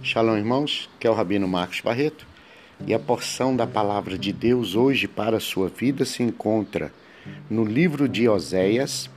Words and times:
Shalom, 0.00 0.36
irmãos, 0.36 0.88
que 1.00 1.08
é 1.08 1.10
o 1.10 1.14
Rabino 1.14 1.48
Marcos 1.48 1.80
Barreto. 1.80 2.24
E 2.86 2.94
a 2.94 3.00
porção 3.00 3.56
da 3.56 3.66
palavra 3.66 4.16
de 4.16 4.32
Deus 4.32 4.76
hoje 4.76 5.08
para 5.08 5.38
a 5.38 5.40
sua 5.40 5.68
vida 5.68 6.04
se 6.04 6.22
encontra 6.22 6.92
no 7.50 7.64
livro 7.64 8.08
de 8.08 8.28
Oséias, 8.28 9.10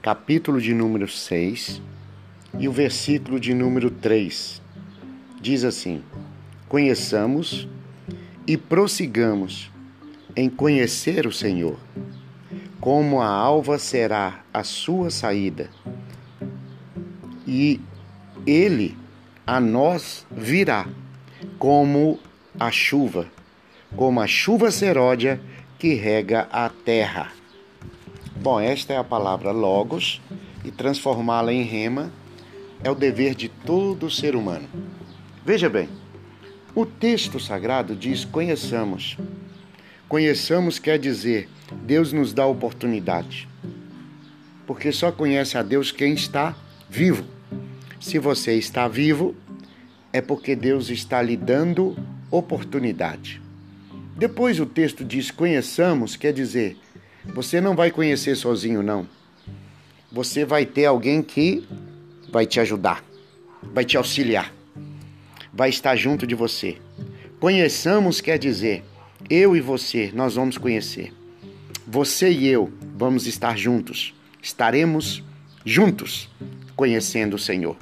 capítulo 0.00 0.60
de 0.60 0.72
número 0.72 1.08
6, 1.08 1.82
e 2.60 2.68
o 2.68 2.72
versículo 2.72 3.40
de 3.40 3.52
número 3.52 3.90
3. 3.90 4.62
Diz 5.40 5.64
assim: 5.64 6.00
Conheçamos 6.68 7.66
e 8.46 8.56
prossigamos 8.56 9.68
em 10.36 10.48
conhecer 10.48 11.26
o 11.26 11.32
Senhor. 11.32 11.76
Como 12.80 13.20
a 13.20 13.26
alva 13.26 13.80
será 13.80 14.44
a 14.54 14.62
sua 14.62 15.10
saída, 15.10 15.68
e 17.44 17.80
ele 18.46 18.96
a 19.48 19.58
nós 19.62 20.26
virá, 20.30 20.86
como 21.58 22.20
a 22.60 22.70
chuva, 22.70 23.26
como 23.96 24.20
a 24.20 24.26
chuva 24.26 24.70
seródia 24.70 25.40
que 25.78 25.94
rega 25.94 26.46
a 26.52 26.68
terra. 26.68 27.32
Bom, 28.36 28.60
esta 28.60 28.92
é 28.92 28.98
a 28.98 29.04
palavra 29.04 29.50
logos 29.50 30.20
e 30.62 30.70
transformá-la 30.70 31.50
em 31.50 31.62
rema 31.62 32.12
é 32.84 32.90
o 32.90 32.94
dever 32.94 33.34
de 33.34 33.48
todo 33.48 34.10
ser 34.10 34.36
humano. 34.36 34.68
Veja 35.46 35.70
bem, 35.70 35.88
o 36.74 36.84
texto 36.84 37.40
sagrado 37.40 37.96
diz: 37.96 38.26
conheçamos. 38.26 39.16
Conheçamos 40.10 40.78
quer 40.78 40.98
dizer, 40.98 41.48
Deus 41.84 42.12
nos 42.12 42.34
dá 42.34 42.44
oportunidade. 42.44 43.48
Porque 44.66 44.92
só 44.92 45.10
conhece 45.10 45.56
a 45.56 45.62
Deus 45.62 45.90
quem 45.90 46.12
está 46.12 46.54
vivo. 46.90 47.38
Se 48.00 48.18
você 48.18 48.54
está 48.54 48.86
vivo, 48.86 49.34
é 50.12 50.20
porque 50.20 50.56
Deus 50.56 50.90
está 50.90 51.20
lhe 51.20 51.36
dando 51.36 51.96
oportunidade. 52.30 53.40
Depois 54.16 54.58
o 54.58 54.66
texto 54.66 55.04
diz: 55.04 55.30
conheçamos, 55.30 56.16
quer 56.16 56.32
dizer, 56.32 56.76
você 57.34 57.60
não 57.60 57.74
vai 57.74 57.90
conhecer 57.90 58.36
sozinho, 58.36 58.82
não. 58.82 59.06
Você 60.10 60.44
vai 60.44 60.64
ter 60.64 60.86
alguém 60.86 61.22
que 61.22 61.66
vai 62.30 62.46
te 62.46 62.58
ajudar, 62.60 63.04
vai 63.62 63.84
te 63.84 63.96
auxiliar, 63.96 64.52
vai 65.52 65.68
estar 65.68 65.94
junto 65.96 66.26
de 66.26 66.34
você. 66.34 66.78
Conheçamos 67.38 68.20
quer 68.20 68.38
dizer, 68.38 68.82
eu 69.30 69.54
e 69.54 69.60
você, 69.60 70.10
nós 70.14 70.34
vamos 70.34 70.58
conhecer. 70.58 71.12
Você 71.86 72.30
e 72.30 72.48
eu 72.48 72.72
vamos 72.96 73.26
estar 73.26 73.56
juntos, 73.56 74.14
estaremos 74.42 75.22
juntos 75.64 76.28
conhecendo 76.74 77.34
o 77.34 77.38
Senhor 77.38 77.76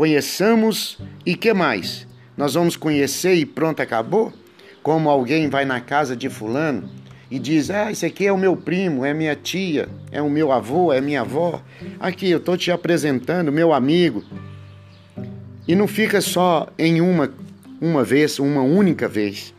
conheçamos 0.00 0.96
e 1.26 1.36
que 1.36 1.52
mais? 1.52 2.06
Nós 2.34 2.54
vamos 2.54 2.74
conhecer 2.74 3.34
e 3.34 3.44
pronto, 3.44 3.82
acabou? 3.82 4.32
Como 4.82 5.10
alguém 5.10 5.50
vai 5.50 5.66
na 5.66 5.78
casa 5.78 6.16
de 6.16 6.30
fulano 6.30 6.88
e 7.30 7.38
diz: 7.38 7.68
Ah, 7.68 7.92
esse 7.92 8.06
aqui 8.06 8.26
é 8.26 8.32
o 8.32 8.38
meu 8.38 8.56
primo, 8.56 9.04
é 9.04 9.12
minha 9.12 9.36
tia, 9.36 9.90
é 10.10 10.22
o 10.22 10.30
meu 10.30 10.52
avô, 10.52 10.90
é 10.90 11.02
minha 11.02 11.20
avó. 11.20 11.60
Aqui, 11.98 12.30
eu 12.30 12.38
estou 12.38 12.56
te 12.56 12.70
apresentando, 12.70 13.52
meu 13.52 13.74
amigo. 13.74 14.24
E 15.68 15.74
não 15.74 15.86
fica 15.86 16.22
só 16.22 16.68
em 16.78 17.02
uma, 17.02 17.30
uma 17.78 18.02
vez, 18.02 18.38
uma 18.38 18.62
única 18.62 19.06
vez. 19.06 19.54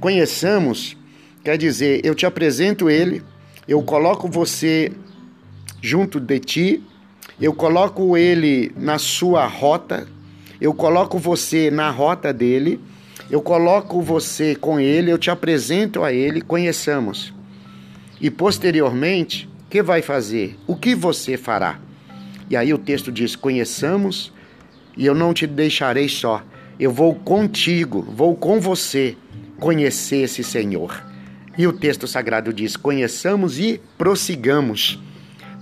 Conheçamos, 0.00 0.98
quer 1.42 1.56
dizer, 1.56 2.02
eu 2.04 2.14
te 2.14 2.26
apresento 2.26 2.90
ele, 2.90 3.22
eu 3.66 3.82
coloco 3.82 4.28
você 4.28 4.92
junto 5.80 6.20
de 6.20 6.38
ti 6.40 6.82
eu 7.40 7.52
coloco 7.52 8.16
ele 8.16 8.72
na 8.76 8.98
sua 8.98 9.46
rota, 9.46 10.06
eu 10.60 10.72
coloco 10.72 11.18
você 11.18 11.70
na 11.70 11.90
rota 11.90 12.32
dele, 12.32 12.80
eu 13.30 13.40
coloco 13.40 14.00
você 14.02 14.54
com 14.54 14.78
ele, 14.78 15.10
eu 15.10 15.18
te 15.18 15.30
apresento 15.30 16.04
a 16.04 16.12
ele, 16.12 16.40
conheçamos. 16.40 17.32
E 18.20 18.30
posteriormente, 18.30 19.48
o 19.66 19.70
que 19.70 19.82
vai 19.82 20.02
fazer? 20.02 20.56
O 20.66 20.76
que 20.76 20.94
você 20.94 21.36
fará? 21.36 21.78
E 22.48 22.56
aí 22.56 22.72
o 22.72 22.78
texto 22.78 23.10
diz: 23.10 23.34
conheçamos 23.34 24.32
e 24.96 25.06
eu 25.06 25.14
não 25.14 25.32
te 25.32 25.46
deixarei 25.46 26.08
só. 26.08 26.42
Eu 26.78 26.92
vou 26.92 27.14
contigo, 27.14 28.02
vou 28.02 28.36
com 28.36 28.60
você 28.60 29.16
conhecer 29.58 30.24
esse 30.24 30.44
Senhor. 30.44 31.02
E 31.56 31.66
o 31.66 31.72
texto 31.72 32.06
sagrado 32.06 32.52
diz: 32.52 32.76
conheçamos 32.76 33.58
e 33.58 33.80
prossigamos 33.96 35.00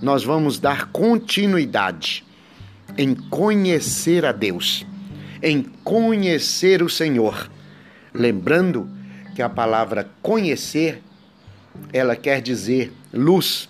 nós 0.01 0.23
vamos 0.23 0.59
dar 0.59 0.87
continuidade 0.87 2.25
em 2.97 3.13
conhecer 3.13 4.25
a 4.25 4.31
Deus, 4.31 4.85
em 5.41 5.63
conhecer 5.83 6.81
o 6.81 6.89
Senhor. 6.89 7.49
Lembrando 8.13 8.89
que 9.35 9.41
a 9.41 9.49
palavra 9.49 10.09
conhecer, 10.21 11.01
ela 11.93 12.15
quer 12.15 12.41
dizer 12.41 12.91
luz. 13.13 13.69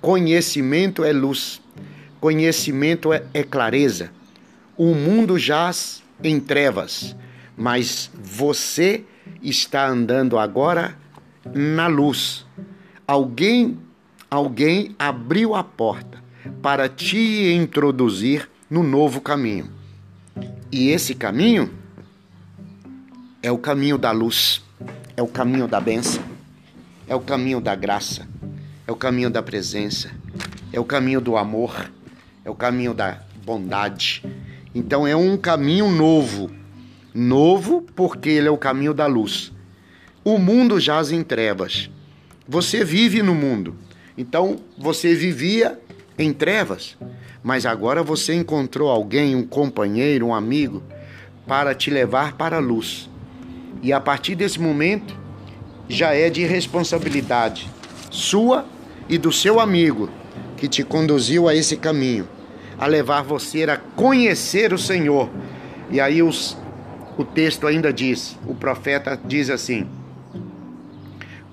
Conhecimento 0.00 1.04
é 1.04 1.12
luz. 1.12 1.62
Conhecimento 2.20 3.12
é, 3.12 3.24
é 3.32 3.42
clareza. 3.42 4.10
O 4.76 4.94
mundo 4.94 5.38
jaz 5.38 6.02
em 6.22 6.40
trevas, 6.40 7.16
mas 7.56 8.10
você 8.14 9.04
está 9.42 9.86
andando 9.86 10.38
agora 10.38 10.96
na 11.54 11.86
luz. 11.86 12.44
Alguém 13.06 13.78
alguém 14.34 14.96
abriu 14.98 15.54
a 15.54 15.62
porta 15.62 16.18
para 16.60 16.88
te 16.88 17.52
introduzir 17.52 18.50
no 18.68 18.82
novo 18.82 19.20
caminho. 19.20 19.70
E 20.72 20.88
esse 20.88 21.14
caminho 21.14 21.70
é 23.40 23.52
o 23.52 23.58
caminho 23.58 23.96
da 23.96 24.10
luz, 24.10 24.60
é 25.16 25.22
o 25.22 25.28
caminho 25.28 25.68
da 25.68 25.80
bênção, 25.80 26.22
é 27.06 27.14
o 27.14 27.20
caminho 27.20 27.60
da 27.60 27.76
graça, 27.76 28.26
é 28.86 28.90
o 28.90 28.96
caminho 28.96 29.30
da 29.30 29.40
presença, 29.40 30.10
é 30.72 30.80
o 30.80 30.84
caminho 30.84 31.20
do 31.20 31.36
amor, 31.36 31.90
é 32.44 32.50
o 32.50 32.56
caminho 32.56 32.92
da 32.92 33.20
bondade. 33.44 34.24
Então 34.74 35.06
é 35.06 35.14
um 35.14 35.36
caminho 35.36 35.88
novo. 35.88 36.50
Novo 37.14 37.82
porque 37.94 38.30
ele 38.30 38.48
é 38.48 38.50
o 38.50 38.58
caminho 38.58 38.92
da 38.92 39.06
luz. 39.06 39.52
O 40.24 40.38
mundo 40.38 40.80
jaz 40.80 41.12
em 41.12 41.22
trevas. 41.22 41.88
Você 42.48 42.84
vive 42.84 43.22
no 43.22 43.34
mundo, 43.34 43.76
então 44.16 44.56
você 44.78 45.14
vivia 45.14 45.78
em 46.18 46.32
trevas, 46.32 46.96
mas 47.42 47.66
agora 47.66 48.02
você 48.02 48.34
encontrou 48.34 48.90
alguém, 48.90 49.34
um 49.34 49.46
companheiro, 49.46 50.26
um 50.26 50.34
amigo, 50.34 50.82
para 51.46 51.74
te 51.74 51.90
levar 51.90 52.34
para 52.34 52.56
a 52.56 52.60
luz. 52.60 53.10
E 53.82 53.92
a 53.92 54.00
partir 54.00 54.34
desse 54.34 54.60
momento, 54.60 55.14
já 55.88 56.14
é 56.14 56.30
de 56.30 56.44
responsabilidade 56.44 57.68
sua 58.10 58.64
e 59.08 59.18
do 59.18 59.32
seu 59.32 59.60
amigo 59.60 60.08
que 60.56 60.68
te 60.68 60.82
conduziu 60.82 61.48
a 61.48 61.54
esse 61.54 61.76
caminho, 61.76 62.28
a 62.78 62.86
levar 62.86 63.22
você 63.22 63.64
a 63.64 63.76
conhecer 63.76 64.72
o 64.72 64.78
Senhor. 64.78 65.28
E 65.90 66.00
aí 66.00 66.22
os, 66.22 66.56
o 67.18 67.24
texto 67.24 67.66
ainda 67.66 67.92
diz, 67.92 68.38
o 68.46 68.54
profeta 68.54 69.20
diz 69.24 69.50
assim: 69.50 69.86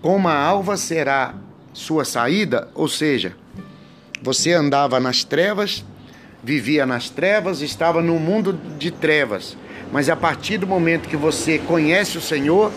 Como 0.02 0.28
a 0.28 0.36
alva 0.36 0.78
será 0.78 1.36
sua 1.74 2.06
saída, 2.06 2.68
ou 2.74 2.88
seja, 2.88 3.36
você 4.22 4.54
andava 4.54 5.00
nas 5.00 5.24
trevas, 5.24 5.84
vivia 6.44 6.86
nas 6.86 7.10
trevas, 7.10 7.62
estava 7.62 8.02
no 8.02 8.20
mundo 8.20 8.54
de 8.78 8.92
trevas, 8.92 9.58
mas 9.92 10.10
a 10.10 10.16
partir 10.16 10.58
do 10.58 10.68
momento 10.68 11.10
que 11.10 11.18
você 11.18 11.60
conhece 11.60 12.18
o 12.18 12.22
Senhor, 12.22 12.72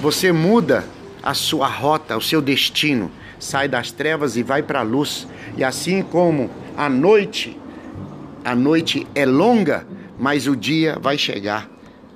você 0.00 0.32
muda 0.32 0.84
a 1.22 1.34
sua 1.34 1.66
rota, 1.66 2.16
o 2.16 2.20
seu 2.20 2.42
destino, 2.42 3.10
sai 3.38 3.68
das 3.68 3.90
trevas 3.90 4.36
e 4.36 4.42
vai 4.42 4.62
para 4.62 4.80
a 4.80 4.82
luz. 4.82 5.26
E 5.56 5.64
assim 5.64 6.02
como 6.02 6.50
a 6.76 6.88
noite, 6.88 7.58
a 8.44 8.54
noite 8.54 9.06
é 9.14 9.24
longa, 9.24 9.86
mas 10.18 10.46
o 10.46 10.54
dia 10.54 10.98
vai 11.00 11.16
chegar. 11.16 11.68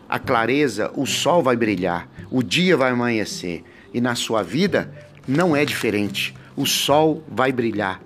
A 0.09 0.19
clareza, 0.19 0.91
o 0.95 1.07
sol 1.07 1.43
vai 1.43 1.57
brilhar, 1.57 2.09
o 2.31 2.43
dia 2.43 2.77
vai 2.77 2.91
amanhecer. 2.91 3.65
E 3.93 4.01
na 4.01 4.15
sua 4.15 4.43
vida 4.43 4.93
não 5.29 5.55
é 5.55 5.65
diferente. 5.65 6.35
O 6.57 6.65
sol 6.65 7.23
vai 7.29 7.53
brilhar. 7.53 8.01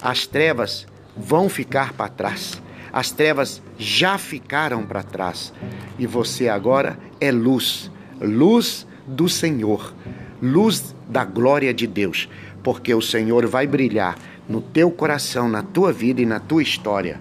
As 0.00 0.26
trevas 0.26 0.86
vão 1.14 1.48
ficar 1.48 1.92
para 1.92 2.08
trás. 2.08 2.60
As 2.90 3.10
trevas 3.10 3.62
já 3.78 4.16
ficaram 4.16 4.86
para 4.86 5.02
trás. 5.02 5.52
E 5.98 6.06
você 6.06 6.48
agora 6.48 6.98
é 7.20 7.30
luz, 7.30 7.90
luz 8.18 8.86
do 9.06 9.28
Senhor, 9.28 9.94
luz 10.40 10.94
da 11.08 11.24
glória 11.24 11.74
de 11.74 11.86
Deus, 11.86 12.28
porque 12.62 12.94
o 12.94 13.02
Senhor 13.02 13.46
vai 13.46 13.66
brilhar 13.66 14.16
no 14.48 14.62
teu 14.62 14.90
coração, 14.90 15.48
na 15.48 15.62
tua 15.62 15.92
vida 15.92 16.22
e 16.22 16.26
na 16.26 16.40
tua 16.40 16.62
história. 16.62 17.20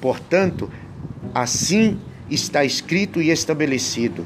Portanto, 0.00 0.70
assim 1.34 1.98
está 2.30 2.64
escrito 2.64 3.20
e 3.20 3.30
estabelecido. 3.30 4.24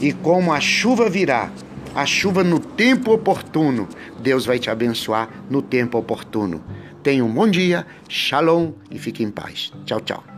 E 0.00 0.12
como 0.12 0.52
a 0.52 0.60
chuva 0.60 1.08
virá 1.08 1.50
a 1.94 2.04
chuva 2.04 2.42
no 2.42 2.58
tempo 2.58 3.12
oportuno. 3.12 3.88
Deus 4.20 4.44
vai 4.44 4.58
te 4.58 4.70
abençoar 4.70 5.28
no 5.48 5.62
tempo 5.62 5.98
oportuno. 5.98 6.62
Tenha 7.02 7.24
um 7.24 7.32
bom 7.32 7.48
dia, 7.48 7.86
shalom 8.08 8.72
e 8.90 8.98
fique 8.98 9.22
em 9.22 9.30
paz. 9.30 9.72
Tchau, 9.84 10.00
tchau. 10.00 10.33